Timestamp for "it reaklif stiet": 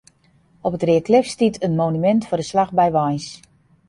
0.77-1.61